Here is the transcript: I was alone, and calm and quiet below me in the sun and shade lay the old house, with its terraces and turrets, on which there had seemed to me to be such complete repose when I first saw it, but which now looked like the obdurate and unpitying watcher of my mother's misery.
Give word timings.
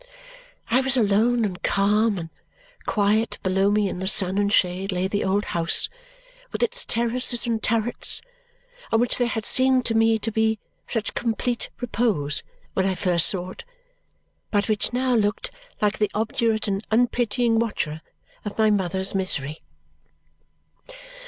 I 0.71 0.81
was 0.81 0.97
alone, 0.97 1.45
and 1.45 1.61
calm 1.61 2.17
and 2.17 2.31
quiet 2.87 3.37
below 3.43 3.69
me 3.69 3.87
in 3.87 3.99
the 3.99 4.07
sun 4.07 4.39
and 4.39 4.51
shade 4.51 4.91
lay 4.91 5.07
the 5.07 5.23
old 5.23 5.45
house, 5.53 5.89
with 6.51 6.63
its 6.63 6.83
terraces 6.85 7.45
and 7.45 7.61
turrets, 7.61 8.19
on 8.91 8.99
which 8.99 9.19
there 9.19 9.27
had 9.27 9.45
seemed 9.45 9.85
to 9.85 9.93
me 9.93 10.17
to 10.17 10.31
be 10.31 10.57
such 10.87 11.13
complete 11.13 11.69
repose 11.79 12.41
when 12.73 12.87
I 12.87 12.95
first 12.95 13.27
saw 13.27 13.51
it, 13.51 13.63
but 14.49 14.67
which 14.67 14.91
now 14.91 15.13
looked 15.13 15.51
like 15.83 15.99
the 15.99 16.09
obdurate 16.15 16.67
and 16.67 16.83
unpitying 16.89 17.59
watcher 17.59 18.01
of 18.43 18.57
my 18.57 18.71
mother's 18.71 19.13
misery. 19.13 19.61